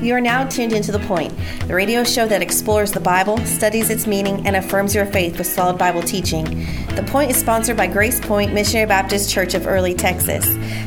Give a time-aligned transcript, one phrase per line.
[0.00, 1.34] You are now tuned into The Point,
[1.66, 5.46] the radio show that explores the Bible, studies its meaning, and affirms your faith with
[5.46, 6.66] solid Bible teaching.
[6.94, 10.46] The Point is sponsored by Grace Point Missionary Baptist Church of Early, Texas.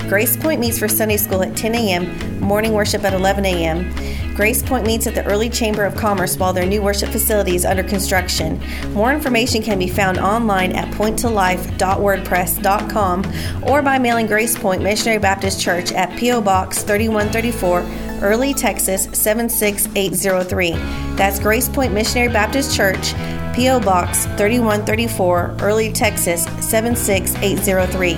[0.10, 3.94] Grace Point meets for Sunday school at 10 a.m., morning worship at 11 a.m.
[4.36, 7.66] Grace Point meets at the Early Chamber of Commerce while their new worship facility is
[7.66, 8.60] under construction.
[8.94, 13.34] More information can be found online at pointtolife.wordpress.com
[13.70, 16.42] or by mailing Grace Point Missionary Baptist Church at P.O.
[16.42, 17.82] Box 3134,
[18.22, 20.72] Early, Texas 76803.
[21.16, 23.14] That's Grace Point Missionary Baptist Church,
[23.56, 23.80] P.O.
[23.80, 28.14] Box 3134, Early, Texas 76803.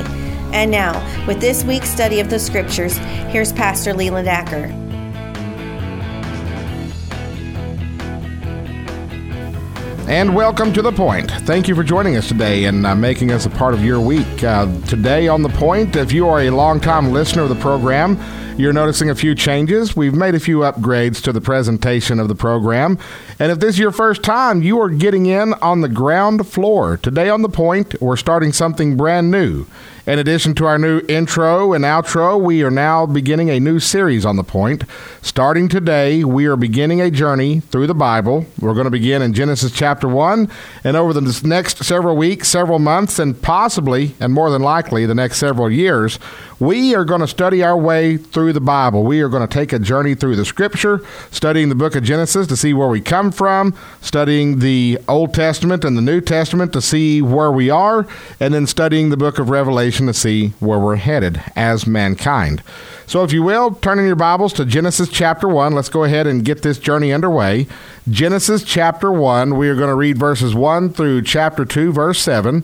[0.53, 4.84] And now, with this week's study of the Scriptures, here's Pastor Leland Acker.
[10.07, 11.31] And welcome to The Point.
[11.31, 14.43] Thank you for joining us today and uh, making us a part of your week.
[14.43, 18.19] Uh, today on The Point, if you are a longtime listener of the program,
[18.55, 19.95] you're noticing a few changes.
[19.95, 22.99] We've made a few upgrades to the presentation of the program.
[23.39, 26.97] And if this is your first time, you are getting in on the ground floor.
[26.97, 29.65] Today on The Point, we're starting something brand new.
[30.07, 34.23] In addition to our new intro and outro, we are now beginning a new series
[34.23, 34.83] on the point.
[35.23, 38.45] Starting today, we are beginning a journey through the Bible.
[38.61, 40.49] We're going to begin in Genesis chapter 1,
[40.83, 45.15] and over the next several weeks, several months, and possibly, and more than likely, the
[45.15, 46.19] next several years,
[46.59, 49.03] we are going to study our way through the Bible.
[49.03, 52.47] We are going to take a journey through the Scripture, studying the book of Genesis
[52.47, 56.81] to see where we come from, studying the Old Testament and the New Testament to
[56.81, 58.07] see where we are,
[58.39, 62.63] and then studying the book of Revelation to see where we're headed as mankind.
[63.07, 65.75] So, if you will, turn in your Bibles to Genesis chapter 1.
[65.75, 67.67] Let's go ahead and get this journey underway.
[68.09, 72.63] Genesis chapter 1, we are going to read verses 1 through chapter 2, verse 7.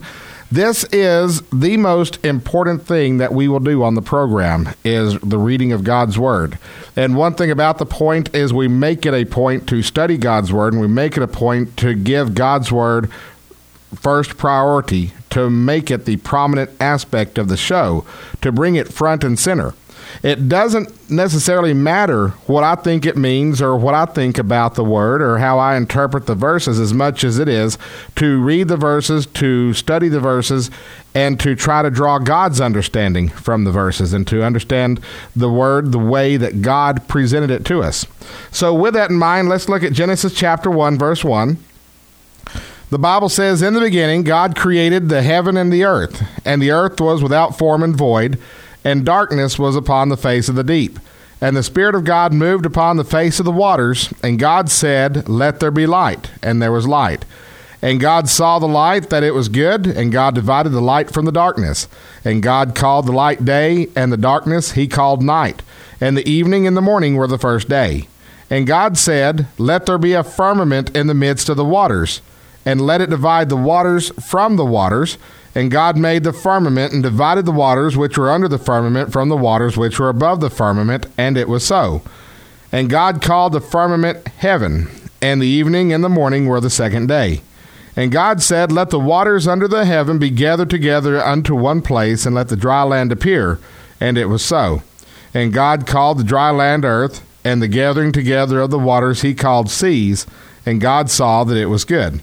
[0.52, 5.38] This is the most important thing that we will do on the program is the
[5.38, 6.58] reading of God's word.
[6.94, 10.52] And one thing about the point is we make it a point to study God's
[10.52, 13.10] word and we make it a point to give God's word
[13.94, 18.04] first priority to make it the prominent aspect of the show,
[18.42, 19.72] to bring it front and center.
[20.22, 24.84] It doesn't necessarily matter what I think it means or what I think about the
[24.84, 27.78] word or how I interpret the verses as much as it is
[28.16, 30.70] to read the verses, to study the verses,
[31.14, 35.00] and to try to draw God's understanding from the verses and to understand
[35.36, 38.06] the word the way that God presented it to us.
[38.50, 41.58] So, with that in mind, let's look at Genesis chapter 1, verse 1.
[42.92, 46.70] The Bible says, In the beginning, God created the heaven and the earth, and the
[46.70, 48.38] earth was without form and void,
[48.84, 50.98] and darkness was upon the face of the deep.
[51.40, 55.28] And the Spirit of God moved upon the face of the waters, and God said,
[55.28, 56.30] Let there be light.
[56.42, 57.24] And there was light.
[57.80, 61.24] And God saw the light that it was good, and God divided the light from
[61.24, 61.88] the darkness.
[62.24, 65.62] And God called the light day, and the darkness he called night.
[66.00, 68.06] And the evening and the morning were the first day.
[68.48, 72.20] And God said, Let there be a firmament in the midst of the waters
[72.64, 75.18] and let it divide the waters from the waters.
[75.54, 79.28] And God made the firmament and divided the waters which were under the firmament from
[79.28, 82.02] the waters which were above the firmament, and it was so.
[82.70, 84.88] And God called the firmament heaven,
[85.20, 87.42] and the evening and the morning were the second day.
[87.94, 92.24] And God said, Let the waters under the heaven be gathered together unto one place,
[92.24, 93.58] and let the dry land appear.
[94.00, 94.82] And it was so.
[95.34, 99.34] And God called the dry land earth, and the gathering together of the waters he
[99.34, 100.26] called seas.
[100.64, 102.22] And God saw that it was good.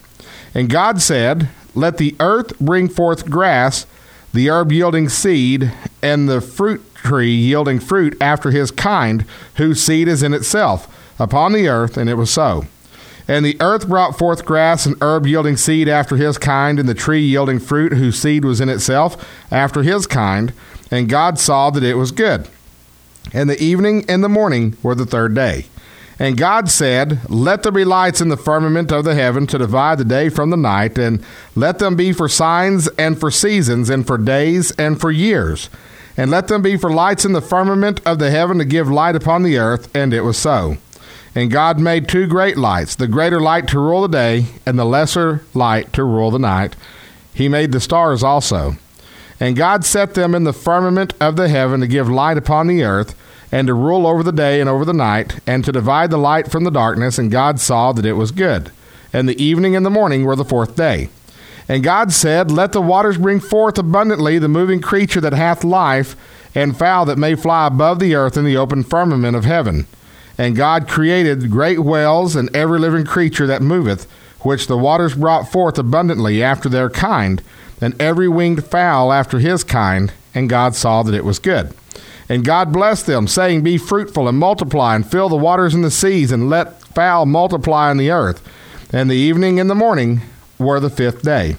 [0.56, 3.86] And God said, Let the earth bring forth grass,
[4.34, 5.72] the herb yielding seed,
[6.02, 9.26] and the fruit tree yielding fruit after his kind,
[9.56, 10.88] whose seed is in itself,
[11.20, 12.66] upon the earth, and it was so.
[13.28, 16.96] And the earth brought forth grass and herb yielding seed after his kind, and the
[16.96, 20.52] tree yielding fruit whose seed was in itself after his kind.
[20.90, 22.48] And God saw that it was good.
[23.32, 25.68] And the evening and the morning were the third day.
[26.20, 29.98] And God said, Let there be lights in the firmament of the heaven to divide
[29.98, 31.24] the day from the night, and
[31.56, 35.70] let them be for signs and for seasons, and for days and for years.
[36.18, 39.16] And let them be for lights in the firmament of the heaven to give light
[39.16, 39.90] upon the earth.
[39.96, 40.76] And it was so.
[41.34, 44.84] And God made two great lights, the greater light to rule the day, and the
[44.84, 46.76] lesser light to rule the night.
[47.34, 48.74] He made the stars also.
[49.40, 52.84] And God set them in the firmament of the heaven to give light upon the
[52.84, 53.16] earth
[53.52, 56.52] and to rule over the day and over the night, and to divide the light
[56.52, 57.18] from the darkness.
[57.18, 58.72] And God saw that it was good.
[59.12, 61.10] And the evening and the morning were the fourth day.
[61.68, 66.16] And God said, Let the waters bring forth abundantly the moving creature that hath life,
[66.56, 69.86] and fowl that may fly above the earth in the open firmament of heaven.
[70.38, 74.10] And God created great whales and every living creature that moveth,
[74.40, 77.44] which the waters brought forth abundantly after their kind,
[77.82, 80.12] and every winged fowl after his kind.
[80.34, 81.74] And God saw that it was good.
[82.30, 85.92] And God blessed them, saying, Be fruitful and multiply, and fill the waters and the
[85.92, 88.48] seas, and let fowl multiply on the earth.
[88.94, 90.22] And the evening and the morning
[90.60, 91.56] were the fifth day.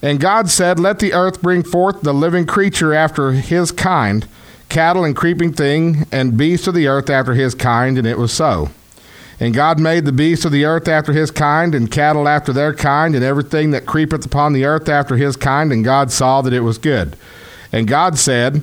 [0.00, 4.26] And God said, Let the earth bring forth the living creature after his kind,
[4.70, 8.32] cattle and creeping thing, and beasts of the earth after his kind, and it was
[8.32, 8.70] so.
[9.38, 12.74] And God made the beasts of the earth after his kind, and cattle after their
[12.74, 16.52] kind, and everything that creepeth upon the earth after his kind, and God saw that
[16.52, 17.16] it was good.
[17.70, 18.62] And God said,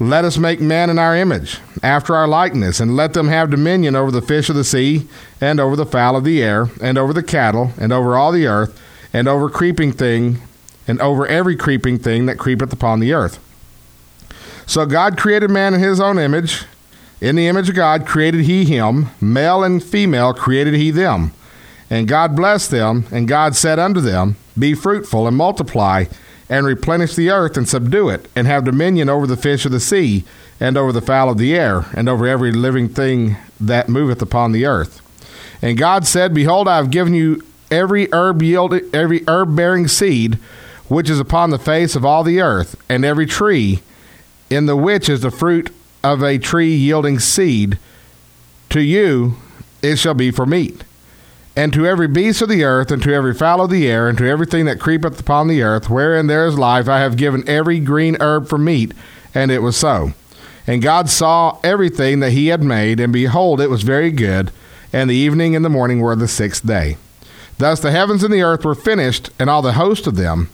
[0.00, 3.96] let us make man in our image, after our likeness, and let them have dominion
[3.96, 5.08] over the fish of the sea,
[5.40, 8.46] and over the fowl of the air, and over the cattle, and over all the
[8.46, 8.80] earth,
[9.12, 10.38] and over creeping thing,
[10.86, 13.40] and over every creeping thing that creepeth upon the earth.
[14.66, 16.64] So God created man in his own image.
[17.20, 21.32] In the image of God created he him, male and female created he them.
[21.90, 26.04] And God blessed them, and God said unto them, Be fruitful and multiply
[26.48, 29.80] and replenish the earth and subdue it, and have dominion over the fish of the
[29.80, 30.24] sea,
[30.60, 34.52] and over the fowl of the air, and over every living thing that moveth upon
[34.52, 35.02] the earth.
[35.60, 40.38] And God said, Behold, I have given you every herb yielding, every herb bearing seed
[40.88, 43.80] which is upon the face of all the earth, and every tree
[44.50, 45.70] in the which is the fruit
[46.02, 47.78] of a tree yielding seed.
[48.70, 49.36] To you
[49.82, 50.84] it shall be for meat.
[51.58, 54.16] And to every beast of the earth, and to every fowl of the air, and
[54.18, 57.80] to everything that creepeth upon the earth, wherein there is life, I have given every
[57.80, 58.94] green herb for meat.
[59.34, 60.12] And it was so.
[60.68, 64.52] And God saw everything that he had made, and behold, it was very good.
[64.92, 66.96] And the evening and the morning were the sixth day.
[67.58, 70.50] Thus the heavens and the earth were finished, and all the host of them.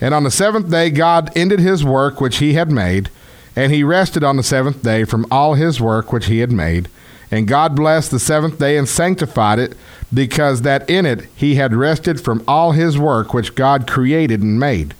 [0.00, 3.10] And on the seventh day God ended his work which he had made,
[3.54, 6.88] and he rested on the seventh day from all his work which he had made.
[7.30, 9.76] And God blessed the seventh day and sanctified it,
[10.12, 14.58] because that in it he had rested from all his work which God created and
[14.58, 14.94] made.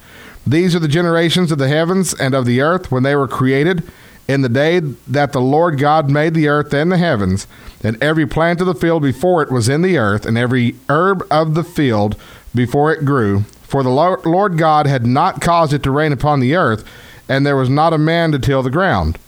[0.46, 3.82] These are the generations of the heavens and of the earth when they were created,
[4.26, 7.46] in the day that the Lord God made the earth and the heavens,
[7.82, 11.26] and every plant of the field before it was in the earth, and every herb
[11.30, 12.14] of the field
[12.54, 13.44] before it grew.
[13.62, 16.84] For the Lord God had not caused it to rain upon the earth,
[17.26, 19.18] and there was not a man to till the ground.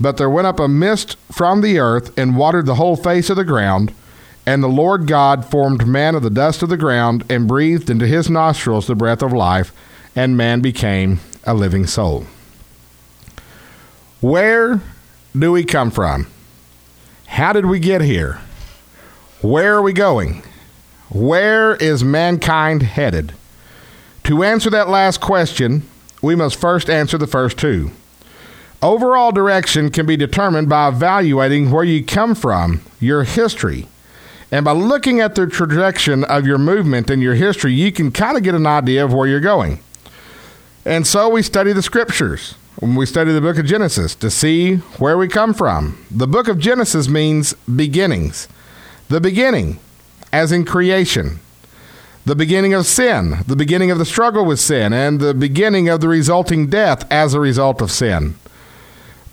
[0.00, 3.36] But there went up a mist from the earth, and watered the whole face of
[3.36, 3.94] the ground.
[4.46, 8.06] And the Lord God formed man of the dust of the ground, and breathed into
[8.06, 9.72] his nostrils the breath of life,
[10.14, 12.26] and man became a living soul.
[14.20, 14.80] Where
[15.36, 16.26] do we come from?
[17.26, 18.40] How did we get here?
[19.40, 20.42] Where are we going?
[21.10, 23.34] Where is mankind headed?
[24.24, 25.82] To answer that last question,
[26.22, 27.90] we must first answer the first two.
[28.84, 33.86] Overall direction can be determined by evaluating where you come from, your history,
[34.50, 38.36] and by looking at the trajectory of your movement and your history, you can kind
[38.36, 39.80] of get an idea of where you're going.
[40.84, 42.56] And so we study the scriptures.
[42.78, 46.04] When we study the book of Genesis to see where we come from.
[46.10, 48.48] The book of Genesis means beginnings.
[49.08, 49.78] The beginning,
[50.30, 51.40] as in creation.
[52.26, 56.02] The beginning of sin, the beginning of the struggle with sin, and the beginning of
[56.02, 58.34] the resulting death as a result of sin.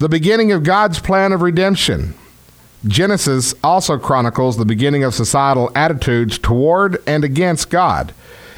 [0.02, 2.16] The beginning of God's plan of redemption,
[2.88, 8.12] Genesis also chronicles the beginning of societal attitudes toward and against God.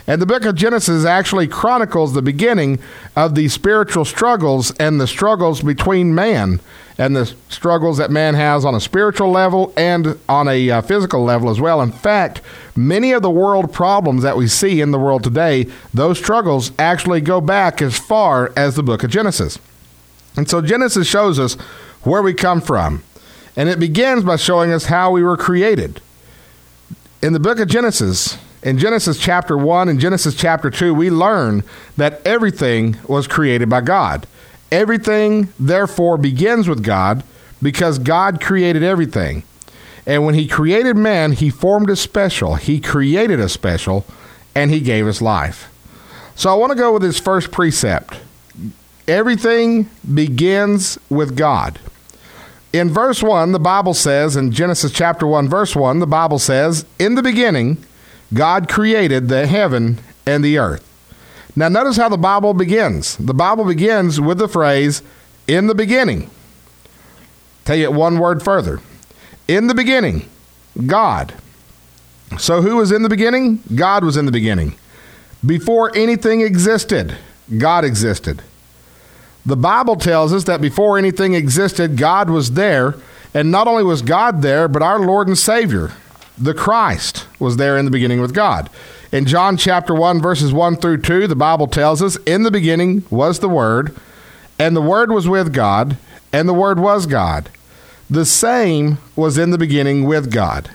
[0.08, 2.80] And the book of Genesis actually chronicles the beginning
[3.18, 6.62] of the spiritual struggles and the struggles between man
[6.98, 11.26] and the struggles that man has on a spiritual level and on a uh, physical
[11.26, 11.82] level as well.
[11.82, 12.40] In fact,
[12.74, 17.20] many of the world problems that we see in the world today, those struggles actually
[17.20, 19.60] go back as far as the book of Genesis.
[20.36, 21.56] And so Genesis shows us
[22.04, 23.04] where we come from.
[23.56, 26.02] And it begins by showing us how we were created.
[27.22, 31.64] In the book of Genesis, in Genesis chapter 1 and Genesis chapter 2, we learn
[31.98, 34.26] that everything was created by God.
[34.72, 37.24] Everything, therefore, begins with God
[37.62, 39.44] because God created everything.
[40.06, 42.56] And when He created man, He formed us special.
[42.56, 44.06] He created us special,
[44.56, 45.70] and He gave us life.
[46.36, 48.20] So I want to go with this first precept.
[49.08, 51.80] Everything begins with God
[52.74, 56.86] in verse 1, the Bible says, in Genesis chapter 1, verse 1, the Bible says,
[56.98, 57.78] In the beginning,
[58.34, 60.90] God created the heaven and the earth.
[61.56, 63.16] Now, notice how the Bible begins.
[63.18, 65.04] The Bible begins with the phrase,
[65.48, 66.32] In the beginning.
[67.64, 68.82] Tell you it one word further.
[69.48, 70.28] In the beginning,
[70.88, 71.32] God.
[72.40, 73.62] So, who was in the beginning?
[73.76, 74.74] God was in the beginning.
[75.46, 77.16] Before anything existed,
[77.56, 78.42] God existed.
[79.46, 82.96] The Bible tells us that before anything existed, God was there.
[83.34, 85.92] And not only was God there, but our Lord and Savior,
[86.38, 88.70] the Christ, was there in the beginning with God.
[89.12, 93.06] In John chapter 1, verses 1 through 2, the Bible tells us, In the beginning
[93.10, 93.96] was the Word,
[94.60, 95.98] and the Word was with God,
[96.32, 97.50] and the Word was God.
[98.10, 100.70] The same was in the beginning with God.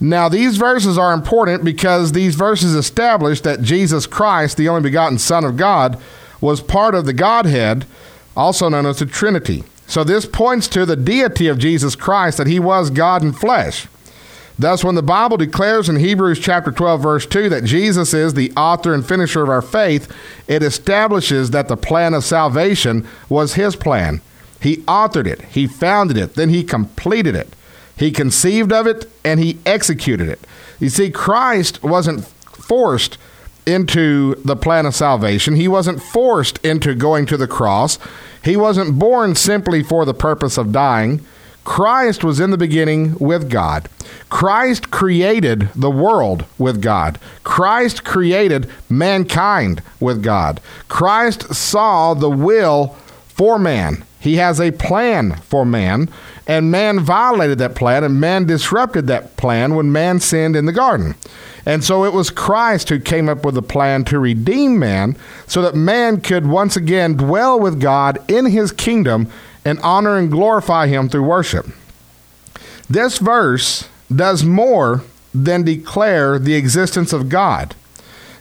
[0.00, 5.18] Now, these verses are important because these verses establish that Jesus Christ, the only begotten
[5.18, 6.00] Son of God,
[6.40, 7.86] was part of the Godhead,
[8.36, 9.64] also known as the Trinity.
[9.86, 13.88] So, this points to the deity of Jesus Christ, that he was God in flesh.
[14.58, 18.52] Thus, when the Bible declares in Hebrews chapter 12, verse 2, that Jesus is the
[18.56, 20.14] author and finisher of our faith,
[20.46, 24.20] it establishes that the plan of salvation was his plan.
[24.60, 27.56] He authored it, he founded it, then he completed it.
[27.96, 30.40] He conceived of it and he executed it.
[30.78, 33.18] You see, Christ wasn't forced
[33.66, 35.54] into the plan of salvation.
[35.54, 37.98] He wasn't forced into going to the cross.
[38.42, 41.24] He wasn't born simply for the purpose of dying.
[41.64, 43.88] Christ was in the beginning with God.
[44.28, 47.18] Christ created the world with God.
[47.44, 50.60] Christ created mankind with God.
[50.88, 52.96] Christ saw the will
[53.28, 54.04] for man.
[54.18, 56.08] He has a plan for man,
[56.50, 60.72] and man violated that plan, and man disrupted that plan when man sinned in the
[60.72, 61.14] garden.
[61.64, 65.16] And so it was Christ who came up with a plan to redeem man
[65.46, 69.28] so that man could once again dwell with God in his kingdom
[69.64, 71.66] and honor and glorify him through worship.
[72.88, 77.76] This verse does more than declare the existence of God.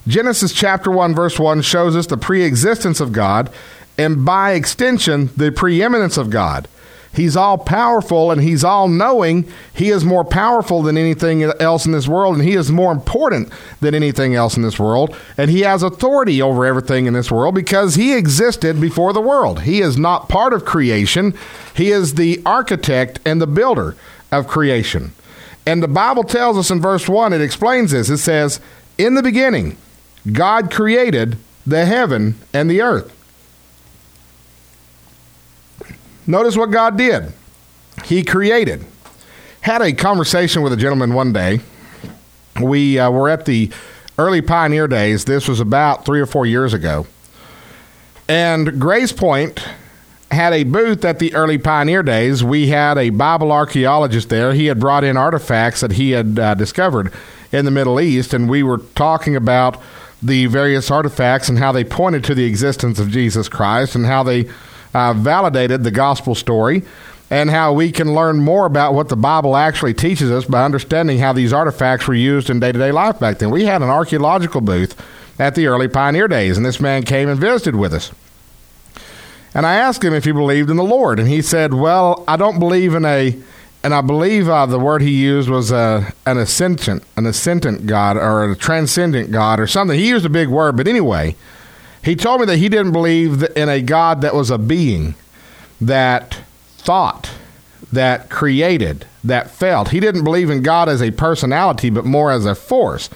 [0.07, 3.51] Genesis chapter 1 verse 1 shows us the pre-existence of God
[3.99, 6.67] and by extension the preeminence of God.
[7.13, 9.51] He's all powerful and he's all knowing.
[9.73, 13.51] He is more powerful than anything else in this world, and he is more important
[13.81, 15.15] than anything else in this world.
[15.37, 19.61] And he has authority over everything in this world because he existed before the world.
[19.61, 21.33] He is not part of creation,
[21.75, 23.95] he is the architect and the builder
[24.31, 25.11] of creation.
[25.65, 28.09] And the Bible tells us in verse 1, it explains this.
[28.09, 28.59] It says,
[28.97, 29.77] In the beginning,
[30.31, 33.15] God created the heaven and the earth.
[36.29, 37.33] Notice what God did.
[38.05, 38.85] He created.
[39.61, 41.61] Had a conversation with a gentleman one day.
[42.61, 43.71] We uh, were at the
[44.19, 45.25] early pioneer days.
[45.25, 47.07] This was about three or four years ago.
[48.27, 49.65] And Grace Point
[50.29, 52.43] had a booth at the early pioneer days.
[52.43, 54.53] We had a Bible archaeologist there.
[54.53, 57.11] He had brought in artifacts that he had uh, discovered
[57.51, 59.81] in the Middle East, and we were talking about
[60.21, 64.21] the various artifacts and how they pointed to the existence of Jesus Christ and how
[64.21, 64.47] they
[64.93, 66.83] uh, validated the gospel story
[67.29, 71.19] and how we can learn more about what the Bible actually teaches us by understanding
[71.19, 73.51] how these artifacts were used in day to day life back then.
[73.51, 74.99] We had an archaeological booth
[75.37, 78.11] at the early pioneer days, and this man came and visited with us.
[79.53, 82.35] And I asked him if he believed in the Lord, and he said, Well, I
[82.35, 83.37] don't believe in a,
[83.83, 88.17] and I believe uh, the word he used was uh, an ascendant, an ascendant God
[88.17, 89.97] or a transcendent God or something.
[89.97, 91.35] He used a big word, but anyway,
[92.03, 95.15] he told me that he didn't believe in a God that was a being
[95.81, 96.41] that
[96.77, 97.31] thought,
[97.91, 99.89] that created, that felt.
[99.89, 103.09] He didn't believe in God as a personality, but more as a force.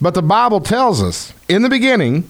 [0.00, 2.28] But the Bible tells us in the beginning,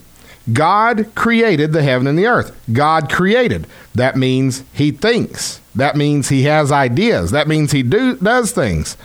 [0.52, 2.58] God created the heaven and the earth.
[2.72, 3.66] God created.
[3.94, 5.60] That means he thinks.
[5.74, 7.30] That means he has ideas.
[7.30, 8.96] That means he do, does things.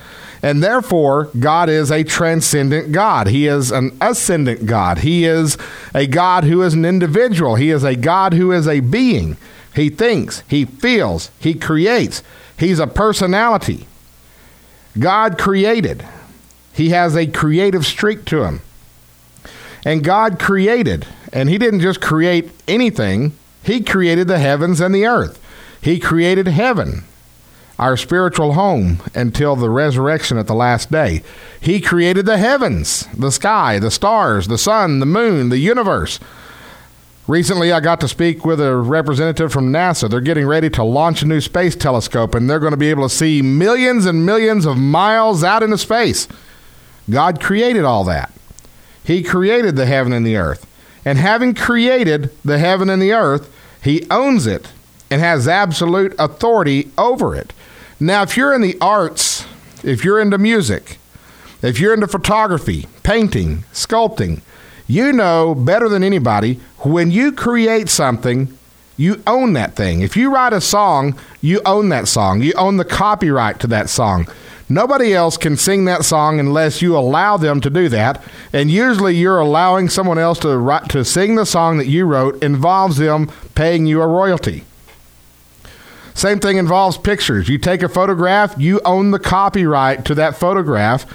[0.44, 3.28] And therefore, God is a transcendent God.
[3.28, 5.00] He is an ascendant God.
[5.00, 5.58] He is
[5.94, 7.56] a God who is an individual.
[7.56, 9.38] He is a God who is a being.
[9.74, 12.22] He thinks, he feels, he creates.
[12.60, 13.88] He's a personality.
[15.00, 16.06] God created.
[16.74, 18.60] He has a creative streak to him.
[19.86, 21.08] And God created.
[21.32, 23.32] And he didn't just create anything,
[23.64, 25.40] he created the heavens and the earth.
[25.82, 27.06] He created heaven
[27.80, 31.24] our spiritual home until the resurrection at the last day.
[31.60, 36.20] He created the heavens, the sky, the stars, the sun, the moon, the universe.
[37.28, 40.10] Recently, I got to speak with a representative from NASA.
[40.10, 43.08] They're getting ready to launch a new space telescope, and they're going to be able
[43.08, 46.28] to see millions and millions of miles out into space.
[47.10, 48.32] God created all that.
[49.06, 50.68] He created the heaven and the earth.
[51.06, 54.72] And having created the heaven and the earth, He owns it
[55.10, 57.54] and has absolute authority over it.
[58.04, 59.46] Now, if you're in the arts,
[59.82, 60.98] if you're into music,
[61.62, 64.42] if you're into photography, painting, sculpting,
[64.88, 68.58] you know better than anybody when you create something,
[68.98, 70.02] you own that thing.
[70.02, 72.42] If you write a song, you own that song.
[72.42, 74.28] You own the copyright to that song.
[74.68, 78.22] Nobody else can sing that song unless you allow them to do that.
[78.52, 82.44] And usually, you're allowing someone else to write, to sing the song that you wrote
[82.44, 84.66] involves them paying you a royalty.
[86.14, 87.50] Same thing involves pictures.
[87.50, 91.06] You take a photograph, you own the copyright to that photograph,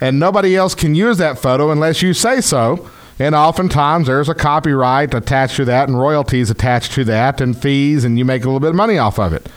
[0.00, 2.88] and nobody else can use that photo unless you say so.
[3.18, 8.04] And oftentimes there's a copyright attached to that and royalties attached to that and fees,
[8.04, 9.48] and you make a little bit of money off of it.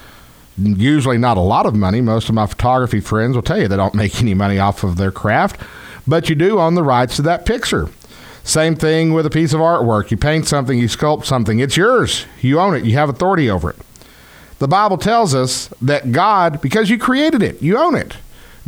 [0.57, 2.01] Usually not a lot of money.
[2.01, 4.97] Most of my photography friends will tell you they don't make any money off of
[4.97, 5.61] their craft,
[6.07, 7.89] but you do own the rights to that picture.
[8.43, 10.09] Same thing with a piece of artwork.
[10.09, 12.25] You paint something, you sculpt something, it's yours.
[12.41, 13.75] You own it, you have authority over it.
[14.59, 18.17] The Bible tells us that God, because you created it, you own it.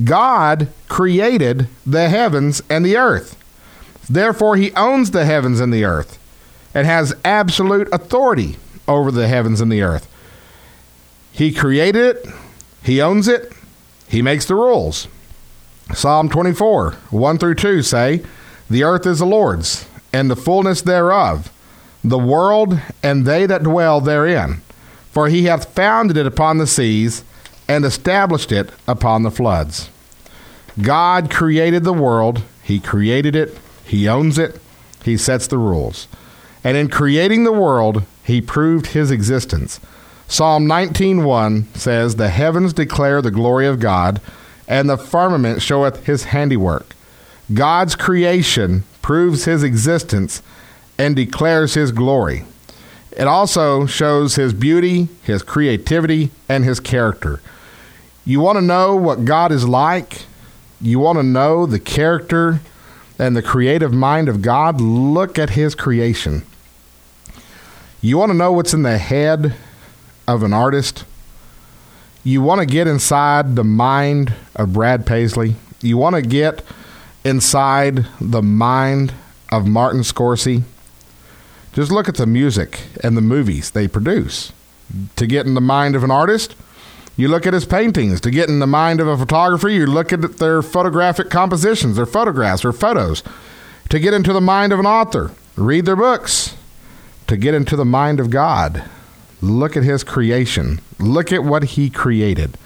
[0.03, 3.35] God created the heavens and the earth.
[4.09, 6.17] Therefore, he owns the heavens and the earth
[6.73, 10.07] and has absolute authority over the heavens and the earth.
[11.31, 12.27] He created it,
[12.83, 13.51] he owns it,
[14.07, 15.07] he makes the rules.
[15.93, 18.23] Psalm 24, 1 through 2 say,
[18.69, 21.51] The earth is the Lord's, and the fullness thereof,
[22.03, 24.61] the world and they that dwell therein.
[25.11, 27.23] For he hath founded it upon the seas,
[27.67, 29.89] and established it upon the floods.
[30.81, 34.59] God created the world, he created it, he owns it.
[35.03, 36.07] He sets the rules.
[36.63, 39.79] And in creating the world, he proved his existence.
[40.27, 44.21] Psalm 19:1 says, "The heavens declare the glory of God,
[44.67, 46.95] and the firmament showeth his handiwork."
[47.51, 50.43] God's creation proves his existence
[50.99, 52.45] and declares his glory.
[53.11, 57.41] It also shows his beauty, his creativity, and his character.
[58.25, 60.25] You want to know what God is like?
[60.79, 62.61] You want to know the character
[63.19, 66.43] and the creative mind of God, look at his creation.
[68.01, 69.55] You want to know what's in the head
[70.25, 71.03] of an artist?
[72.23, 75.55] You want to get inside the mind of Brad Paisley?
[75.81, 76.63] You want to get
[77.25, 79.13] inside the mind
[79.51, 80.63] of Martin Scorsese?
[81.73, 84.51] Just look at the music and the movies they produce.
[85.17, 86.55] To get in the mind of an artist,
[87.15, 88.21] you look at his paintings.
[88.21, 92.05] To get in the mind of a photographer, you look at their photographic compositions, their
[92.05, 93.23] photographs, or photos.
[93.89, 96.55] To get into the mind of an author, read their books.
[97.27, 98.83] To get into the mind of God,
[99.41, 100.79] look at his creation.
[100.97, 102.57] Look at what he created.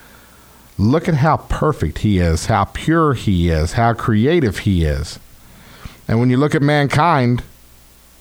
[0.78, 5.20] Look at how perfect he is, how pure he is, how creative he is.
[6.08, 7.44] And when you look at mankind,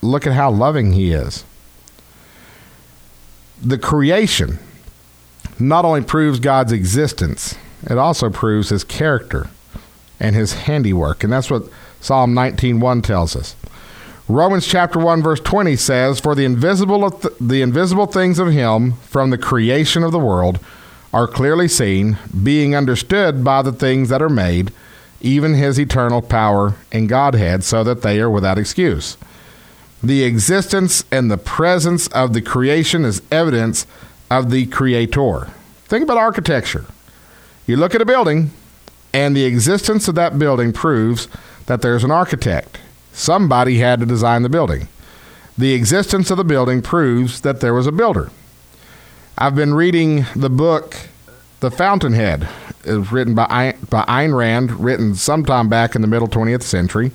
[0.02, 1.44] look at how loving he is.
[3.62, 4.58] The creation
[5.58, 9.48] not only proves God's existence, it also proves his character
[10.18, 11.22] and his handiwork.
[11.22, 11.68] And that's what
[12.00, 13.54] Psalm 19:1 tells us.
[14.28, 18.94] Romans chapter 1 verse 20 says, "For the invisible th- the invisible things of him
[19.08, 20.58] from the creation of the world
[21.12, 24.72] are clearly seen, being understood by the things that are made,
[25.20, 29.16] even his eternal power and Godhead, so that they are without excuse."
[30.02, 33.86] The existence and the presence of the creation is evidence
[34.30, 35.48] of the creator.
[35.84, 36.86] Think about architecture.
[37.66, 38.50] You look at a building,
[39.14, 41.28] and the existence of that building proves
[41.66, 42.78] that there's an architect.
[43.12, 44.88] Somebody had to design the building.
[45.56, 48.30] The existence of the building proves that there was a builder.
[49.38, 50.96] I've been reading the book
[51.60, 52.48] The Fountainhead.
[52.84, 57.12] It was written by, by Ayn Rand, written sometime back in the middle 20th century.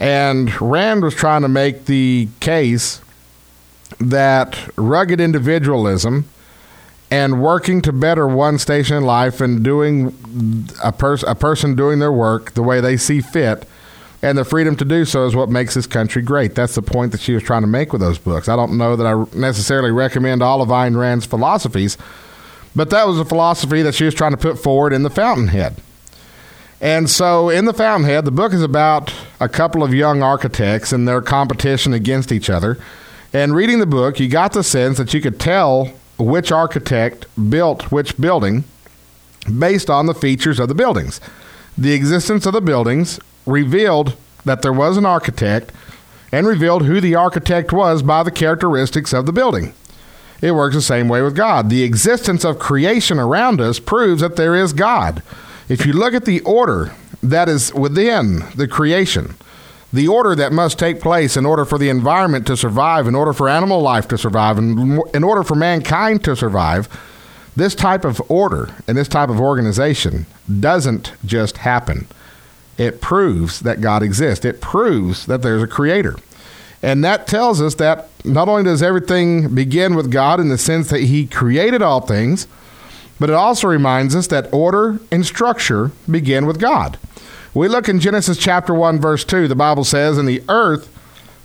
[0.00, 3.00] And Rand was trying to make the case
[4.00, 6.28] that rugged individualism
[7.10, 11.98] and working to better one station in life and doing a, pers- a person doing
[11.98, 13.66] their work the way they see fit
[14.22, 16.54] and the freedom to do so is what makes this country great.
[16.54, 18.48] That's the point that she was trying to make with those books.
[18.48, 21.96] I don't know that I necessarily recommend all of Ayn Rand's philosophies,
[22.76, 25.76] but that was a philosophy that she was trying to put forward in The Fountainhead.
[26.82, 31.08] And so, in The Fountainhead, the book is about a couple of young architects and
[31.08, 32.78] their competition against each other
[33.32, 37.92] and reading the book, you got the sense that you could tell which architect built
[37.92, 38.64] which building
[39.58, 41.20] based on the features of the buildings.
[41.78, 45.70] The existence of the buildings revealed that there was an architect
[46.32, 49.74] and revealed who the architect was by the characteristics of the building.
[50.42, 51.70] It works the same way with God.
[51.70, 55.22] The existence of creation around us proves that there is God.
[55.68, 59.34] If you look at the order that is within the creation,
[59.92, 63.32] the order that must take place in order for the environment to survive, in order
[63.32, 66.88] for animal life to survive, and in order for mankind to survive,
[67.56, 70.26] this type of order and this type of organization
[70.60, 72.06] doesn't just happen.
[72.78, 76.16] It proves that God exists, it proves that there's a creator.
[76.82, 80.88] And that tells us that not only does everything begin with God in the sense
[80.88, 82.46] that He created all things,
[83.18, 86.98] but it also reminds us that order and structure begin with God.
[87.52, 89.48] We look in Genesis chapter 1, verse 2.
[89.48, 90.88] The Bible says, And the earth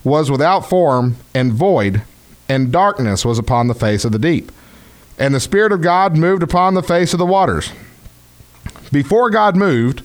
[0.04, 2.04] was without form and void,
[2.48, 4.52] and darkness was upon the face of the deep.
[5.18, 7.72] And the Spirit of God moved upon the face of the waters.
[8.92, 10.04] Before God moved,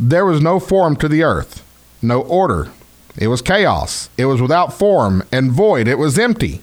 [0.00, 1.62] there was no form to the earth,
[2.00, 2.70] no order,
[3.16, 4.08] It was chaos.
[4.16, 5.86] It was without form and void.
[5.86, 6.62] It was empty.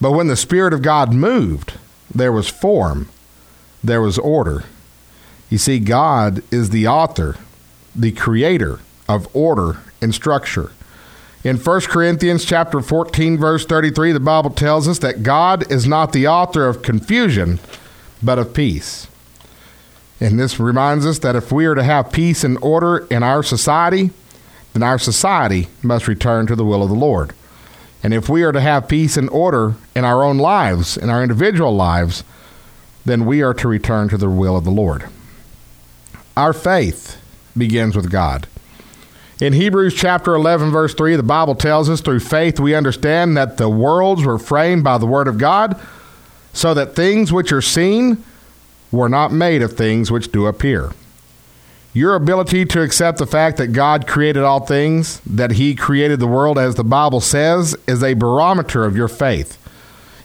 [0.00, 1.74] But when the Spirit of God moved,
[2.14, 3.08] there was form,
[3.82, 4.62] there was order.
[5.50, 7.36] You see, God is the author,
[7.98, 10.70] the creator of order and structure.
[11.44, 16.12] In 1 Corinthians chapter 14 verse 33 the Bible tells us that God is not
[16.12, 17.58] the author of confusion
[18.22, 19.08] but of peace.
[20.20, 23.42] And this reminds us that if we are to have peace and order in our
[23.42, 24.10] society,
[24.72, 27.32] then our society must return to the will of the Lord.
[28.02, 31.22] And if we are to have peace and order in our own lives, in our
[31.22, 32.24] individual lives,
[33.04, 35.08] then we are to return to the will of the Lord.
[36.36, 37.20] Our faith
[37.58, 38.46] begins with God.
[39.40, 43.56] In Hebrews chapter 11, verse 3, the Bible tells us through faith we understand that
[43.56, 45.80] the worlds were framed by the Word of God,
[46.52, 48.24] so that things which are seen
[48.90, 50.92] were not made of things which do appear.
[51.92, 56.26] Your ability to accept the fact that God created all things, that He created the
[56.26, 59.56] world as the Bible says, is a barometer of your faith.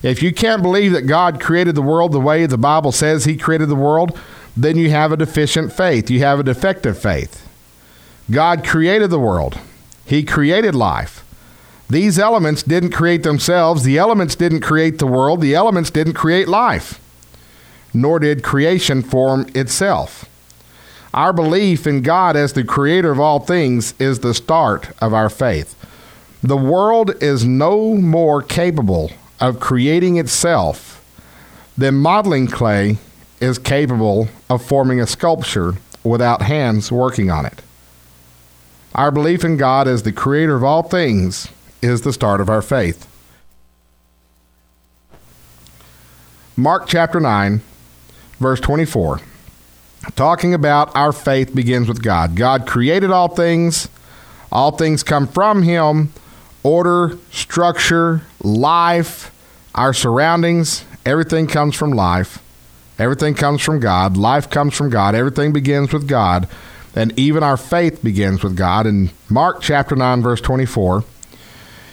[0.02, 3.38] If you can't believe that God created the world the way the Bible says He
[3.38, 4.20] created the world,
[4.56, 6.10] then you have a deficient faith.
[6.10, 7.48] You have a defective faith.
[8.30, 9.58] God created the world,
[10.06, 11.20] He created life.
[11.90, 16.48] These elements didn't create themselves, the elements didn't create the world, the elements didn't create
[16.48, 17.00] life,
[17.94, 20.26] nor did creation form itself.
[21.14, 25.30] Our belief in God as the creator of all things is the start of our
[25.30, 25.76] faith.
[26.42, 31.04] The world is no more capable of creating itself
[31.78, 32.98] than modeling clay
[33.40, 37.62] is capable of forming a sculpture without hands working on it.
[38.96, 41.48] Our belief in God as the creator of all things
[41.82, 43.08] is the start of our faith.
[46.56, 47.62] Mark chapter 9,
[48.40, 49.20] verse 24
[50.16, 52.36] talking about our faith begins with God.
[52.36, 53.88] God created all things,
[54.52, 56.12] all things come from Him
[56.62, 59.32] order, structure, life,
[59.76, 62.43] our surroundings, everything comes from life.
[63.04, 64.16] Everything comes from God.
[64.16, 65.14] Life comes from God.
[65.14, 66.48] Everything begins with God.
[66.96, 68.88] And even our faith begins with God.
[68.88, 71.04] In Mark chapter 9, verse 24,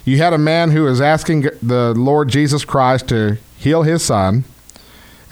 [0.05, 4.45] you had a man who was asking the Lord Jesus Christ to heal his son.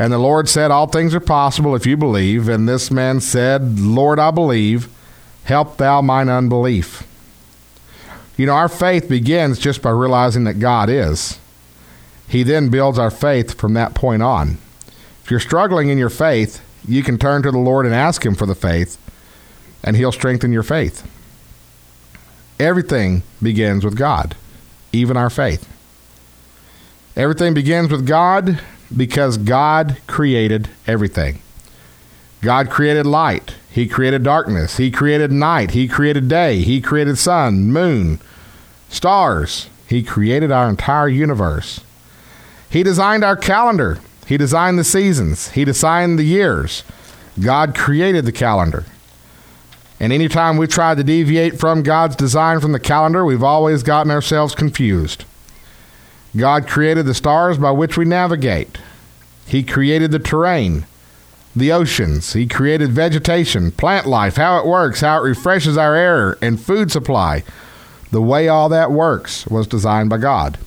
[0.01, 2.49] And the Lord said, All things are possible if you believe.
[2.49, 4.89] And this man said, Lord, I believe.
[5.45, 7.07] Help thou mine unbelief.
[8.37, 11.39] You know, our faith begins just by realizing that God is.
[12.27, 14.59] He then builds our faith from that point on.
[15.29, 18.35] If you're struggling in your faith, you can turn to the Lord and ask Him
[18.35, 18.97] for the faith,
[19.85, 21.07] and He'll strengthen your faith.
[22.59, 24.37] Everything begins with God,
[24.91, 25.69] even our faith.
[27.15, 28.63] Everything begins with God
[28.97, 31.43] because God created everything.
[32.41, 33.55] God created light.
[33.71, 34.79] He created darkness.
[34.79, 35.73] He created night.
[35.73, 36.61] He created day.
[36.63, 38.19] He created sun, moon,
[38.89, 39.69] stars.
[39.87, 41.83] He created our entire universe.
[42.71, 43.99] He designed our calendar.
[44.29, 45.53] He designed the seasons.
[45.53, 46.85] He designed the years.
[47.41, 48.85] God created the calendar.
[49.99, 54.13] And anytime we've tried to deviate from God's design from the calendar, we've always gotten
[54.13, 55.25] ourselves confused.
[56.37, 58.77] God created the stars by which we navigate.
[59.47, 60.85] He created the terrain,
[61.57, 62.35] the oceans.
[62.35, 66.93] He created vegetation, plant life, how it works, how it refreshes our air and food
[66.93, 67.45] supply.
[68.11, 70.59] The way all that works was designed by God.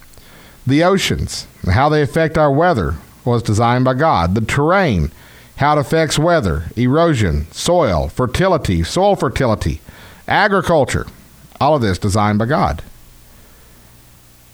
[0.65, 4.35] The oceans, how they affect our weather, was designed by God.
[4.35, 5.11] The terrain,
[5.57, 9.81] how it affects weather, erosion, soil, fertility, soil fertility,
[10.27, 11.05] agriculture,
[11.59, 12.83] all of this designed by God.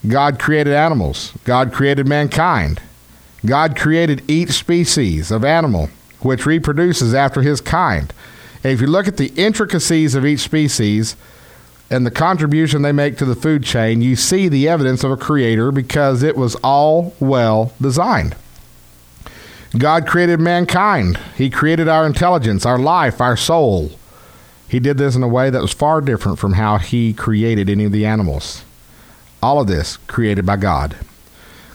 [0.08, 1.34] God created animals.
[1.43, 2.82] God created mankind.
[3.45, 8.13] God created each species of animal which reproduces after his kind.
[8.63, 11.15] And if you look at the intricacies of each species
[11.89, 15.17] and the contribution they make to the food chain, you see the evidence of a
[15.17, 18.36] creator because it was all well designed.
[19.78, 21.20] God created mankind.
[21.36, 23.92] He created our intelligence, our life, our soul.
[24.68, 27.86] He did this in a way that was far different from how he created any
[27.86, 28.63] of the animals.
[29.42, 30.96] All of this created by God.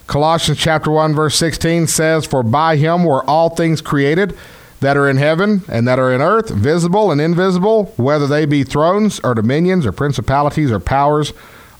[0.05, 4.35] Colossians chapter 1 verse 16 says, "For by him were all things created
[4.81, 8.63] that are in heaven and that are in earth, visible and invisible, whether they be
[8.63, 11.31] thrones or dominions or principalities or powers,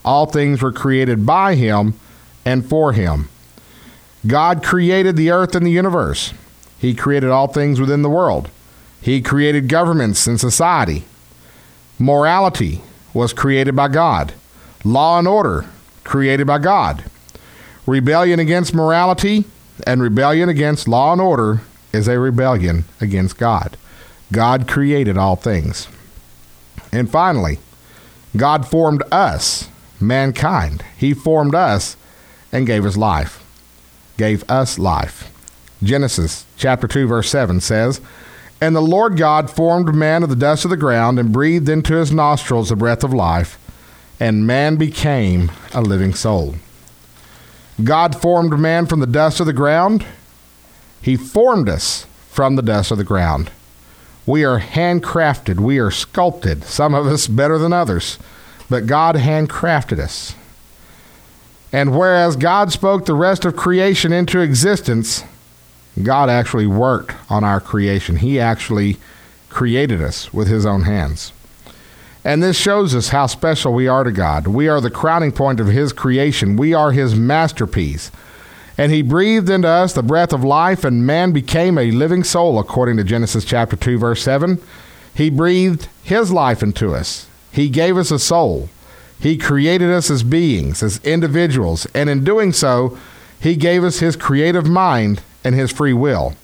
[0.06, 1.96] all things were created by him
[2.46, 3.28] and for him."
[4.26, 6.34] God created the earth and the universe.
[6.78, 8.50] He created all things within the world.
[9.02, 11.04] He created governments and society.
[12.00, 12.82] Morality
[13.14, 14.34] was created by God.
[14.84, 15.66] Law and order
[16.04, 17.04] created by God.
[17.86, 19.46] Rebellion against morality
[19.86, 23.78] and rebellion against law and order is a rebellion against God.
[24.32, 25.88] God created all things.
[26.92, 27.60] And finally,
[28.36, 29.68] God formed us,
[30.00, 30.84] mankind.
[30.98, 31.98] He formed us
[32.52, 33.43] and gave us life.
[34.18, 35.32] Gave us life.
[35.82, 38.00] Genesis chapter 2 verse 7 says,
[38.62, 41.96] "And the Lord God formed man of the dust of the ground and breathed into
[41.96, 43.58] his nostrils the breath of life,
[44.20, 46.56] and man became a living soul."
[47.84, 50.06] God formed man from the dust of the ground.
[51.02, 53.50] He formed us from the dust of the ground.
[54.26, 58.18] We are handcrafted, we are sculpted, some of us better than others,
[58.70, 60.36] but God handcrafted us.
[61.74, 65.24] And whereas God spoke the rest of creation into existence,
[66.02, 68.18] God actually worked on our creation.
[68.18, 68.98] He actually
[69.50, 71.34] created us with His own hands.
[72.24, 74.48] And this shows us how special we are to God.
[74.48, 78.12] We are the crowning point of His creation, we are His masterpiece.
[78.78, 82.58] And he breathed into us the breath of life, and man became a living soul,
[82.58, 84.60] according to Genesis chapter 2, verse 7.
[85.14, 87.28] He breathed his life into us.
[87.52, 88.70] He gave us a soul.
[89.20, 92.98] He created us as beings, as individuals, and in doing so,
[93.40, 96.36] he gave us his creative mind and his free will.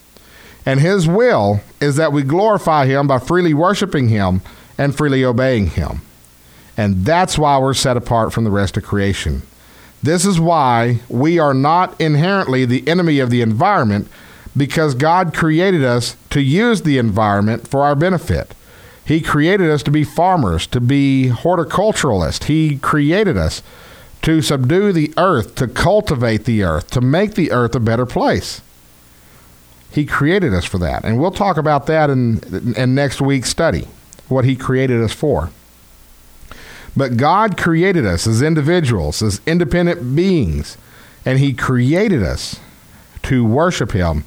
[0.65, 4.41] And his will is that we glorify him by freely worshiping him
[4.77, 6.01] and freely obeying him.
[6.77, 9.41] And that's why we're set apart from the rest of creation.
[10.01, 14.07] This is why we are not inherently the enemy of the environment
[14.55, 18.53] because God created us to use the environment for our benefit.
[19.09, 22.43] He created us to be farmers, to be horticulturalists.
[22.43, 23.63] He created us
[24.21, 28.61] to subdue the earth, to cultivate the earth, to make the earth a better place.
[29.91, 31.03] He created us for that.
[31.03, 33.87] And we'll talk about that in, in next week's study,
[34.27, 35.49] what He created us for.
[36.95, 40.77] But God created us as individuals, as independent beings,
[41.25, 42.59] and He created us
[43.23, 44.23] to worship Him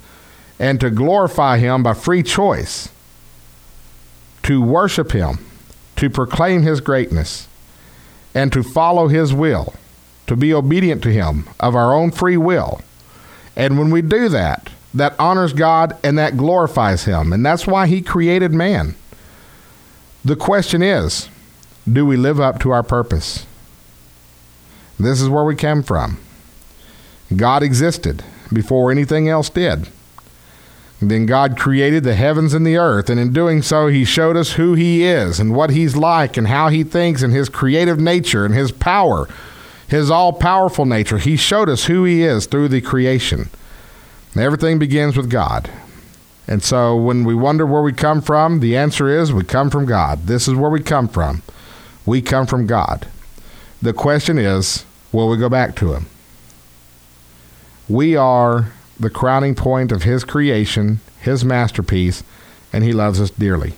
[0.58, 2.88] and to glorify Him by free choice,
[4.44, 5.38] to worship Him,
[5.96, 7.48] to proclaim His greatness,
[8.34, 9.74] and to follow His will,
[10.26, 12.80] to be obedient to Him of our own free will.
[13.56, 17.32] And when we do that, that honors God and that glorifies Him.
[17.32, 18.94] And that's why He created man.
[20.24, 21.28] The question is,
[21.90, 23.46] do we live up to our purpose?
[24.98, 26.18] This is where we came from.
[27.34, 29.88] God existed before anything else did.
[31.08, 34.52] Then God created the heavens and the earth, and in doing so, He showed us
[34.52, 38.44] who He is and what He's like and how He thinks and His creative nature
[38.44, 39.28] and His power,
[39.88, 41.18] His all powerful nature.
[41.18, 43.50] He showed us who He is through the creation.
[44.36, 45.68] Everything begins with God.
[46.46, 49.86] And so when we wonder where we come from, the answer is we come from
[49.86, 50.26] God.
[50.26, 51.42] This is where we come from.
[52.06, 53.08] We come from God.
[53.80, 56.06] The question is, will we go back to Him?
[57.88, 62.24] We are the crowning point of His creation, His masterpiece,
[62.72, 63.74] and He loves us dearly.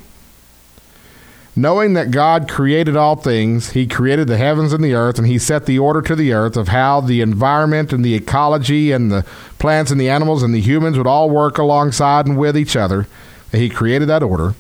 [1.57, 5.39] Knowing that God created all things, He created the heavens and the earth, and He
[5.39, 9.25] set the order to the earth of how the environment and the ecology and the
[9.59, 13.07] plants and the animals and the humans would all work alongside and with each other.
[13.53, 14.55] He created that order.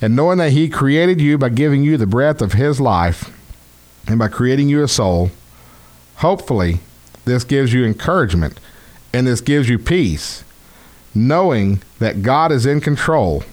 [0.00, 3.30] And knowing that He created you by giving you the breath of His life
[4.06, 5.30] and by creating you a soul,
[6.16, 6.80] hopefully
[7.26, 8.60] this gives you encouragement
[9.14, 10.42] and this gives you peace,
[11.14, 13.44] knowing that God is in control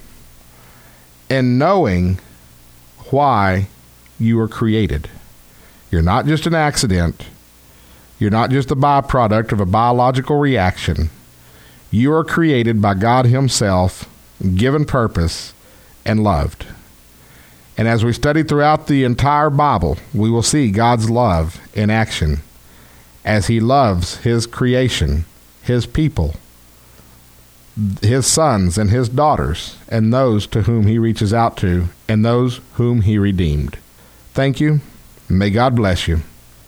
[1.30, 2.17] and knowing
[3.12, 3.67] why
[4.19, 5.08] you were created.
[5.91, 7.28] You're not just an accident.
[8.17, 11.12] You're not just a byproduct of a biological reaction.
[11.91, 14.10] You are created by God Himself,
[14.56, 15.54] given purpose,
[16.04, 16.65] and loved.
[17.78, 22.38] And as we study throughout the entire Bible, we will see God's love in action
[23.24, 25.26] as He loves His creation,
[25.63, 26.36] His people,
[28.02, 32.62] His sons and His daughters, and those to whom He reaches out to, and those
[32.74, 33.78] whom He redeemed.
[34.34, 34.82] Thank you.
[35.30, 36.21] May God bless you,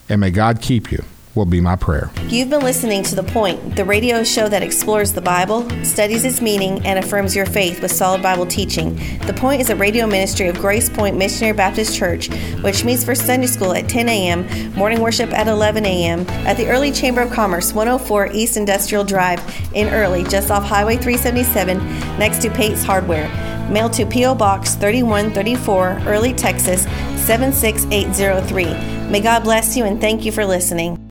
[0.08, 1.04] and may God keep you
[1.36, 2.12] will be my prayer.
[2.28, 6.42] You've been listening to The Point, the radio show that explores the Bible, studies its
[6.42, 8.96] meaning, and affirms your faith with solid Bible teaching.
[9.26, 12.30] The Point is a radio ministry of Grace Point Missionary Baptist Church,
[12.62, 16.68] which meets for Sunday school at 10 a.m., morning worship at 11 a.m., at the
[16.68, 19.42] Early Chamber of Commerce, 104 East Industrial Drive
[19.74, 21.78] in Early, just off Highway 377,
[22.20, 23.30] next to Pate's Hardware.
[23.70, 24.36] Mail to P.O.
[24.36, 26.84] Box 3134, Early, Texas
[27.26, 28.66] 76803.
[29.10, 31.02] May God bless you and thank you for listening.